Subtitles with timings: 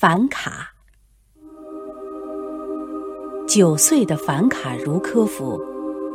[0.00, 0.74] 凡卡。
[3.48, 5.60] 九岁的凡卡茹科夫，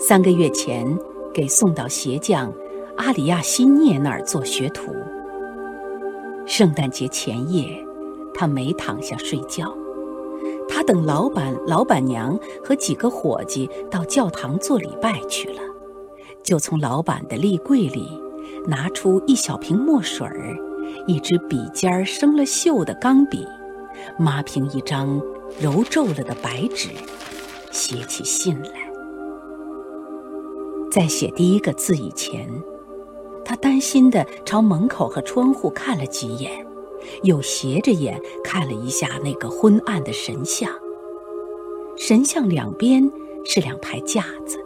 [0.00, 0.98] 三个月前
[1.32, 2.52] 给送到鞋匠
[2.96, 4.92] 阿里亚辛涅那儿做学徒。
[6.44, 7.80] 圣诞节前夜，
[8.34, 9.72] 他没躺下睡觉，
[10.68, 15.62] 他等老板、老板娘和几个伙计到教堂做礼拜去了，
[16.42, 18.20] 就从老板的立柜里
[18.66, 20.56] 拿出一小瓶墨水儿，
[21.06, 23.46] 一支笔尖儿生了锈的钢笔，
[24.18, 25.20] 抹平一张
[25.60, 26.88] 揉皱了的白纸，
[27.70, 28.90] 写起信来。
[30.90, 32.48] 在写第一个字以前。
[33.44, 36.66] 他担心地朝门口和窗户看了几眼，
[37.22, 40.70] 又斜着眼看了一下那个昏暗的神像。
[41.96, 43.10] 神像两边
[43.46, 44.58] 是两排架子，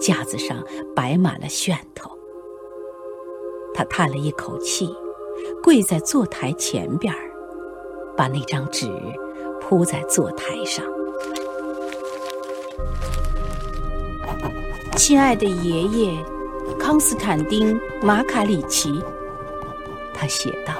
[0.00, 0.62] 架子上
[0.94, 2.08] 摆满了楦头。
[3.74, 4.94] 他叹了一口气，
[5.60, 7.27] 跪在坐台前边儿，
[8.18, 8.90] 把那张纸
[9.60, 10.84] 铺在坐台上。
[14.96, 16.12] 亲爱的爷爷。
[16.78, 19.02] 康斯坦丁·马卡里奇，
[20.14, 20.74] 他写道：“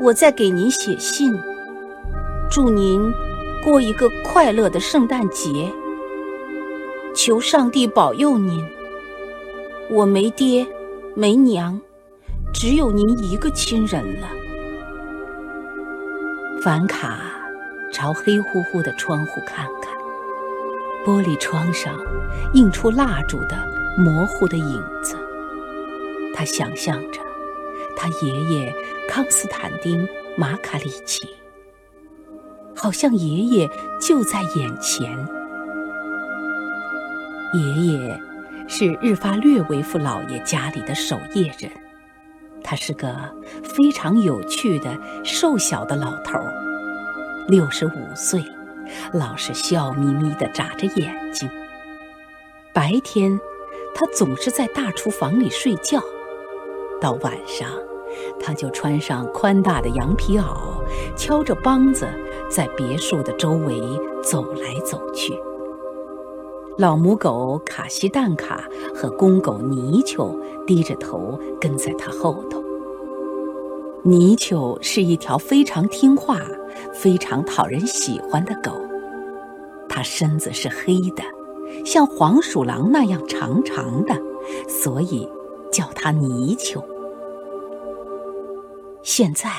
[0.00, 1.32] 我在给您写信，
[2.50, 3.12] 祝您
[3.64, 5.70] 过一个快乐的圣诞节。
[7.14, 8.64] 求上帝保佑您。
[9.90, 10.66] 我没爹，
[11.14, 11.78] 没娘，
[12.52, 14.28] 只有您一个亲人了。”
[16.62, 17.18] 凡卡
[17.90, 19.94] 朝黑乎乎的窗户看看，
[21.06, 21.94] 玻璃窗上
[22.52, 23.80] 映出蜡烛的。
[23.98, 25.16] 模糊的影子，
[26.32, 27.20] 他想象着
[27.96, 28.72] 他爷爷
[29.08, 31.28] 康斯坦丁·马卡里奇，
[32.74, 33.68] 好像爷爷
[34.00, 35.10] 就在眼前。
[37.52, 38.20] 爷爷
[38.68, 41.70] 是日发略维夫老爷家里的守夜人，
[42.70, 43.12] 他是个
[43.64, 46.54] 非常有趣的瘦小的老头儿，
[47.48, 48.40] 六十五岁，
[49.12, 51.50] 老是笑眯眯地眨着眼睛，
[52.72, 53.36] 白天。
[53.92, 56.00] 他总是在大厨房里睡觉，
[57.00, 57.68] 到晚上，
[58.38, 60.80] 他就穿上宽大的羊皮袄，
[61.16, 62.06] 敲着梆子，
[62.48, 63.80] 在别墅的周围
[64.22, 65.34] 走来走去。
[66.78, 68.62] 老母狗卡西蛋卡
[68.94, 72.59] 和公狗泥鳅低着头跟在他后头。
[74.02, 76.40] 泥鳅是一条非常听话、
[76.92, 78.72] 非常讨人喜欢的狗，
[79.88, 81.22] 它身子是黑的。
[81.84, 84.14] 像黄鼠狼那样长长的，
[84.68, 85.28] 所以
[85.70, 86.82] 叫它泥鳅。
[89.02, 89.50] 现在，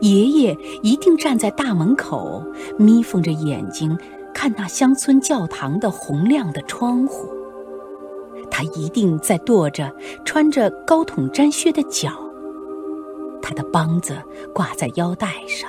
[0.00, 2.42] 爷爷一定站在大门口，
[2.76, 3.96] 眯缝着眼睛
[4.34, 7.28] 看那乡村教堂的红亮的窗户。
[8.50, 9.90] 他一定在跺着
[10.24, 12.12] 穿着高筒毡靴的脚，
[13.42, 14.16] 他的梆子
[14.54, 15.68] 挂在腰带上，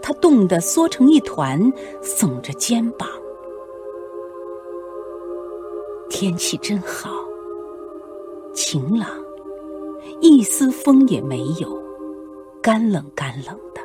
[0.00, 1.60] 他冻得缩成一团，
[2.00, 3.08] 耸着肩膀。
[6.08, 7.10] 天气真好，
[8.52, 9.08] 晴朗，
[10.20, 11.82] 一丝风也没有，
[12.62, 13.80] 干冷干冷的。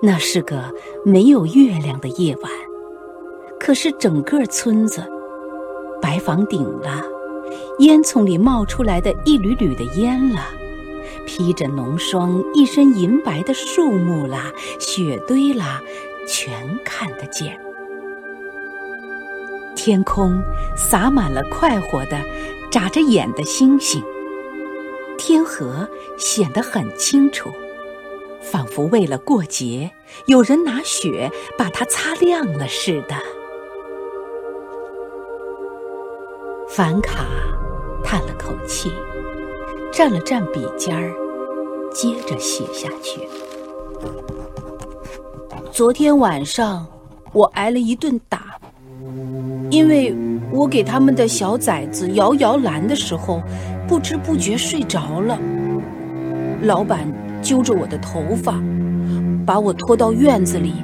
[0.00, 0.72] 那是个
[1.04, 2.50] 没有月亮的夜晚，
[3.58, 5.02] 可是整个村子，
[6.00, 7.02] 白房顶了，
[7.80, 10.40] 烟囱里冒出来的一缕缕的烟了，
[11.26, 15.80] 披着浓霜、一身银白的树木啦、雪堆啦，
[16.26, 17.58] 全看得见。
[19.76, 20.42] 天空
[20.76, 22.20] 洒满了快活的、
[22.70, 24.02] 眨着眼的星星，
[25.16, 27.50] 天河显得很清楚，
[28.40, 29.92] 仿佛为了过节，
[30.26, 33.16] 有人拿雪把它擦亮了似的。
[36.68, 37.24] 凡卡
[38.04, 38.92] 叹了口气，
[39.98, 41.12] 蘸了蘸笔尖儿，
[41.92, 43.20] 接着写下去。
[45.72, 46.86] 昨天晚上，
[47.32, 48.60] 我挨了一顿打。
[49.70, 50.14] 因为
[50.52, 53.42] 我给他们的小崽子摇摇篮的时候，
[53.88, 55.36] 不知不觉睡着了。
[56.62, 57.04] 老板
[57.42, 58.54] 揪着我的头发，
[59.44, 60.74] 把我拖到院子里，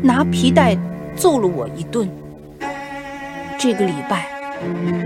[0.00, 0.78] 拿皮带
[1.16, 2.08] 揍了我一顿。
[3.58, 4.28] 这个礼拜，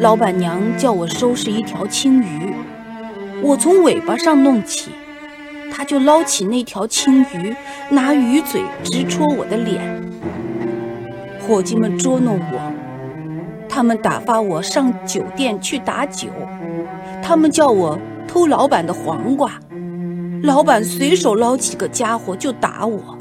[0.00, 2.52] 老板娘叫我收拾一条青鱼，
[3.42, 4.90] 我从尾巴上弄起，
[5.72, 7.54] 他就捞起那条青鱼，
[7.90, 9.80] 拿鱼嘴直戳我的脸。
[11.40, 12.72] 伙计们捉弄我。
[13.68, 16.28] 他们打发我上酒店去打酒，
[17.20, 17.98] 他们叫我
[18.28, 19.58] 偷老板的黄瓜，
[20.44, 23.18] 老板随手捞起个家伙就打我。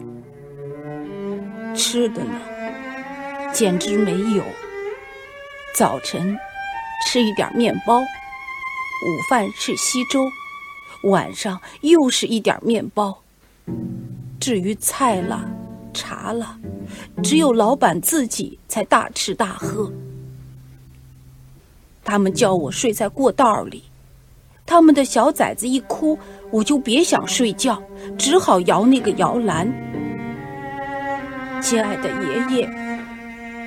[1.74, 2.36] 吃的呢，
[3.52, 4.44] 简直没有。
[5.76, 6.38] 早晨
[7.08, 8.00] 吃一点面包，
[9.04, 10.32] 午饭是稀粥，
[11.04, 13.22] 晚上又是一点面包，
[14.40, 15.46] 至于菜了、
[15.94, 16.58] 茶了，
[17.22, 19.92] 只有老板自己才大吃大喝。
[22.04, 23.84] 他们叫我睡在过道里，
[24.66, 26.18] 他们的小崽子一哭，
[26.52, 27.82] 我就别想睡觉，
[28.18, 29.70] 只好摇那个摇篮。
[31.62, 32.70] 亲爱的爷爷，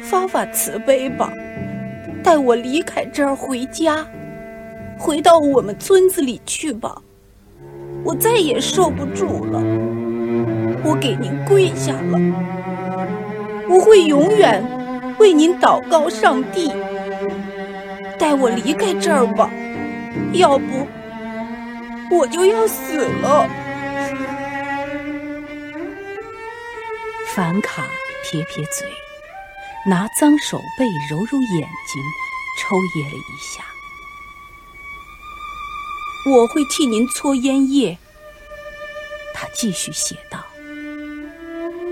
[0.02, 1.32] 发发慈悲吧，
[2.22, 4.06] 带我离开这儿回家，
[4.98, 7.02] 回到我们村子里去吧。
[8.04, 9.60] 我再也受不住了，
[10.84, 12.18] 我给您跪下了，
[13.68, 14.62] 我会永远
[15.18, 16.72] 为您祷告上帝。
[18.18, 19.50] 带我离开这儿吧，
[20.32, 20.86] 要不
[22.10, 23.48] 我就要死了。
[27.34, 27.84] 凡卡
[28.22, 28.88] 撇撇嘴，
[29.84, 32.02] 拿脏手背揉揉眼睛，
[32.58, 33.64] 抽噎了一下。
[36.26, 37.96] 我会替您搓烟叶。
[39.32, 40.40] 他继续写道：“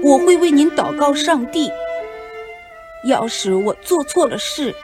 [0.02, 1.70] 我会为您祷告上帝。
[3.06, 4.74] 要是我做错了事，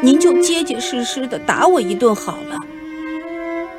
[0.00, 2.56] 您就结结实实的打我一顿好了。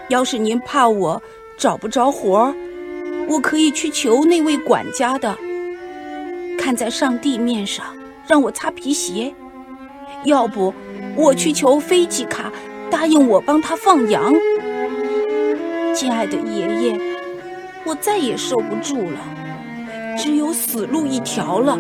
[0.10, 1.20] 要是您怕我
[1.58, 2.56] 找不着活儿，
[3.28, 5.36] 我可以去求那位管家的，
[6.60, 7.86] 看在上帝面上，
[8.28, 9.34] 让我擦皮鞋。
[10.26, 10.72] 要不，
[11.16, 12.52] 我去求菲吉卡，
[12.92, 14.32] 答应我帮他放羊。”
[16.00, 17.02] 亲爱的爷爷，
[17.84, 19.20] 我再也受不住了，
[20.16, 21.76] 只有死路一条了。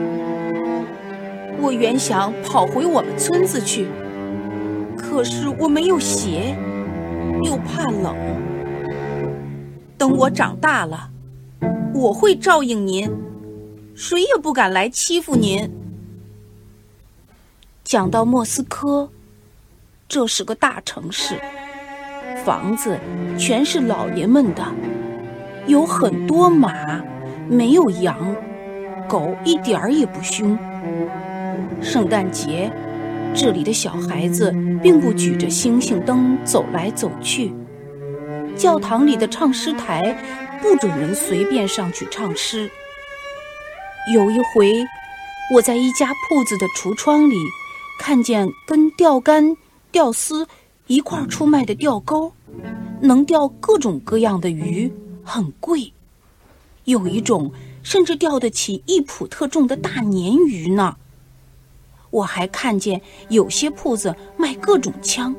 [1.61, 3.87] 我原想跑回我们村子去，
[4.97, 6.57] 可是我没有鞋，
[7.43, 8.15] 又怕冷。
[9.99, 11.11] 等我长大了，
[11.93, 13.07] 我会照应您，
[13.93, 15.71] 谁也不敢来欺负您。
[17.83, 19.11] 讲到莫斯科，
[20.09, 21.39] 这是个大城市。
[22.43, 22.97] 房子
[23.37, 24.63] 全是老爷们的，
[25.65, 27.01] 有很多马，
[27.49, 28.35] 没有羊，
[29.07, 30.57] 狗一点儿也不凶。
[31.81, 32.71] 圣诞节，
[33.33, 34.51] 这里的小孩子
[34.81, 37.53] 并不举着星星灯走来走去。
[38.55, 40.17] 教堂里的唱诗台
[40.61, 42.69] 不准人随便上去唱诗。
[44.13, 44.85] 有一回，
[45.53, 47.35] 我在一家铺子的橱窗里
[47.99, 49.55] 看见跟钓竿、
[49.91, 50.47] 钓丝。
[50.87, 52.31] 一块出卖的钓钩，
[53.01, 54.91] 能钓各种各样的鱼，
[55.23, 55.91] 很贵。
[56.85, 57.51] 有一种
[57.83, 60.95] 甚至钓得起一普特重的大鲶鱼呢。
[62.09, 65.35] 我还看见有些铺子卖各种枪，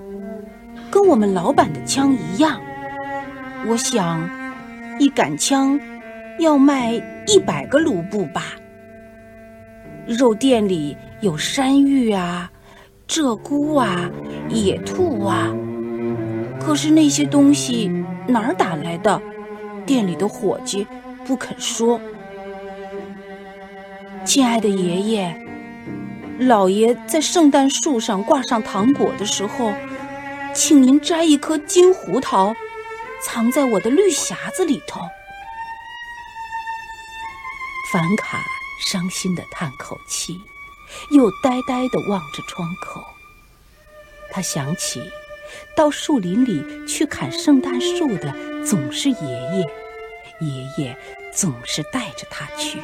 [0.91, 2.61] 跟我们老板的枪一样。
[3.67, 4.29] 我想，
[4.99, 5.81] 一杆枪
[6.39, 6.93] 要卖
[7.27, 8.55] 一百个卢布吧。
[10.07, 12.53] 肉店里有山芋啊。
[13.09, 14.11] 鹧鸪啊，
[14.51, 15.49] 野兔啊，
[16.61, 17.89] 可是那些东西
[18.27, 19.21] 哪儿打来的？
[19.87, 20.87] 店里的伙计
[21.25, 21.99] 不肯说。
[24.27, 25.47] 亲爱的爷爷，
[26.39, 29.73] 老爷在圣诞树上挂上糖果的时候，
[30.55, 32.55] 请您摘一颗金胡桃，
[33.23, 35.01] 藏在我的绿匣子里头。
[37.91, 38.39] 凡卡
[38.93, 40.39] 伤心的叹口气。
[41.11, 43.05] 又呆呆地望着窗口，
[44.31, 45.03] 他想起，
[45.77, 49.67] 到树林里去砍圣诞树的总是爷爷，
[50.41, 50.99] 爷爷
[51.35, 52.81] 总是带着他去，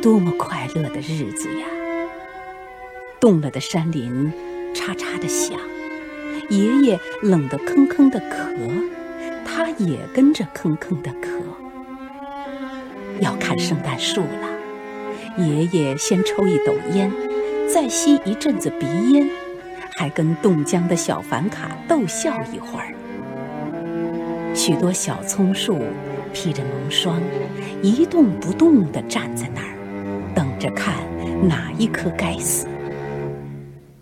[0.00, 1.66] 多么快乐的日子呀！
[3.20, 4.32] 冻了的山林
[4.74, 5.58] 嚓嚓地响，
[6.50, 8.56] 爷爷冷得吭吭地咳，
[9.44, 11.42] 他也跟着吭吭地咳。
[13.20, 14.47] 要看圣诞树了。
[15.38, 17.12] 爷爷先抽一斗烟，
[17.72, 19.28] 再吸一阵子鼻烟，
[19.96, 22.92] 还跟冻僵的小凡卡逗笑一会儿。
[24.52, 25.78] 许多小葱树
[26.32, 27.22] 披着浓霜，
[27.82, 30.96] 一动不动地站在那儿，等着看
[31.46, 32.66] 哪一棵该死。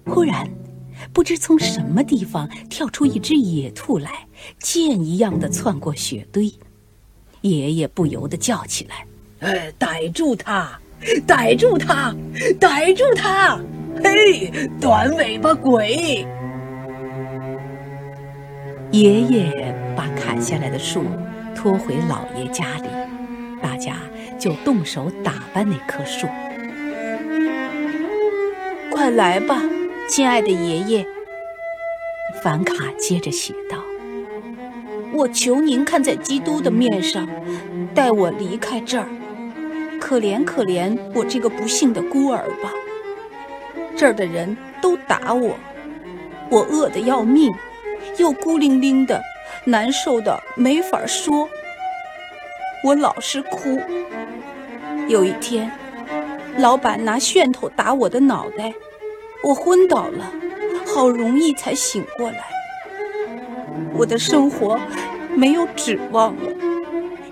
[0.06, 0.48] 忽然，
[1.12, 4.26] 不知从什么地方跳出一只野兔来，
[4.58, 6.50] 箭一样的窜过雪堆。
[7.42, 9.04] 爷爷不由得叫起来
[9.40, 10.80] ：“哎，逮住它！”
[11.26, 12.14] 逮住他！
[12.58, 13.58] 逮住他！
[14.02, 14.50] 嘿，
[14.80, 16.26] 短尾巴鬼！
[18.90, 21.04] 爷爷把砍下来的树
[21.54, 22.88] 拖回老爷家里，
[23.62, 23.94] 大家
[24.38, 26.26] 就动手打扮那棵树。
[28.90, 29.62] 快来吧，
[30.08, 31.06] 亲爱的爷爷！
[32.42, 33.78] 凡卡接着写道
[35.12, 37.28] ：“我求您看在基督的面上，
[37.94, 39.06] 带我离开这儿。”
[40.06, 42.72] 可怜可怜我这个不幸的孤儿吧！
[43.96, 45.58] 这儿的人都打我，
[46.48, 47.52] 我饿得要命，
[48.16, 49.20] 又孤零零的，
[49.64, 51.48] 难受的没法说。
[52.84, 53.80] 我老是哭。
[55.08, 55.68] 有一天，
[56.56, 58.72] 老板拿楦头打我的脑袋，
[59.42, 60.32] 我昏倒了，
[60.86, 62.44] 好容易才醒过来。
[63.92, 64.78] 我的生活
[65.34, 66.52] 没有指望了，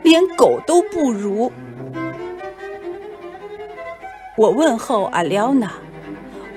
[0.02, 1.52] 连狗都不如。
[4.36, 5.70] 我问候阿廖娜，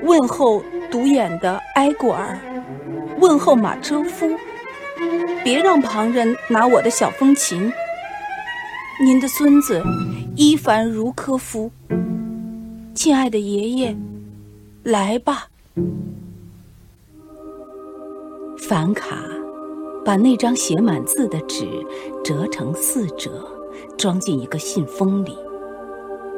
[0.01, 2.39] 问候独眼的埃果尔，
[3.19, 4.36] 问候马车夫。
[5.43, 7.72] 别让旁人拿我的小风琴。
[9.00, 9.79] 您的孙子
[10.36, 11.69] 伊凡茹科夫，
[12.96, 13.96] 亲爱的爷爷，
[14.81, 15.48] 来吧。
[18.57, 19.17] 凡卡
[20.03, 21.67] 把那张写满字的纸
[22.24, 23.48] 折成四折，
[23.96, 25.38] 装进一个信封里。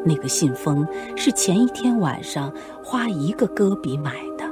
[0.06, 2.52] 那个信封是前一天晚上
[2.84, 4.44] 花一个戈比买的。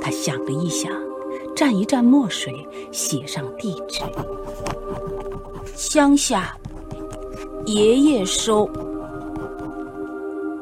[0.00, 0.90] 他想了一想，
[1.54, 4.02] 蘸一蘸墨水，写上地址：
[5.74, 6.56] 乡下，
[7.66, 8.68] 爷爷收。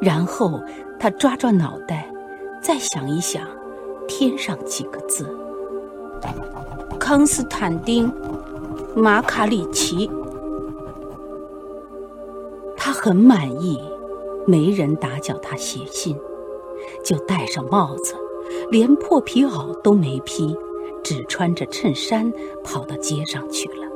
[0.00, 0.60] 然后
[0.98, 2.12] 他抓抓脑袋，
[2.62, 3.42] 再想一想，
[4.06, 5.28] 添上几个字：
[6.98, 8.10] 康斯坦丁·
[8.94, 10.10] 马卡里奇。
[13.08, 13.80] 很满意，
[14.46, 16.14] 没人打搅他写信，
[17.02, 18.14] 就戴上帽子，
[18.70, 20.54] 连破皮袄都没披，
[21.02, 22.30] 只穿着衬衫
[22.62, 23.88] 跑到街上去了。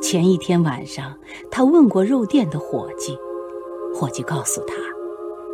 [0.00, 1.14] 前一天晚上，
[1.50, 3.18] 他问过肉店的伙计，
[3.94, 4.72] 伙计告诉他，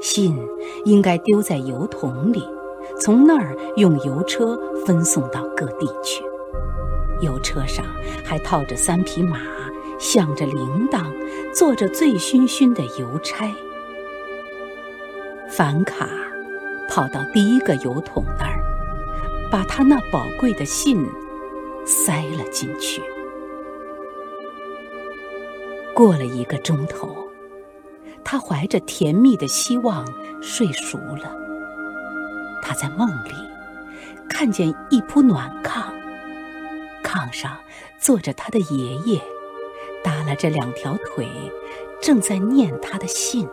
[0.01, 0.39] 信
[0.85, 2.45] 应该丢在邮筒里，
[3.01, 4.57] 从那儿用邮车
[4.87, 6.23] 分送到各地去。
[7.23, 7.85] 邮车上
[8.25, 9.41] 还套着三匹马。
[10.01, 11.13] 响着铃铛，
[11.55, 13.55] 坐着醉醺醺的邮差。
[15.51, 16.09] 凡卡
[16.89, 18.65] 跑到第一个邮筒那儿，
[19.51, 21.07] 把他那宝贵的信
[21.85, 23.03] 塞了进去。
[25.95, 27.29] 过了一个钟头，
[28.25, 30.07] 他怀着甜蜜的希望
[30.41, 31.37] 睡熟了。
[32.63, 33.33] 他在梦里
[34.31, 35.93] 看见一铺暖炕，
[37.05, 37.55] 炕上
[37.99, 39.21] 坐着他的爷爷。
[40.03, 41.27] 耷拉着两条腿，
[42.01, 43.49] 正在念他的信。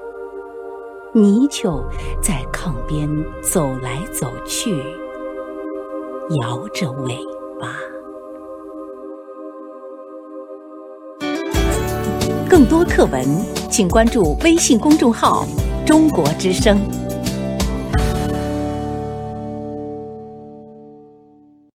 [1.14, 1.84] 泥鳅
[2.22, 3.10] 在炕边
[3.42, 4.78] 走来走去，
[6.42, 7.18] 摇着尾
[7.60, 7.76] 巴。
[12.50, 13.26] 更多课文，
[13.70, 15.46] 请关注微信公众号
[15.86, 16.78] “中国之声”。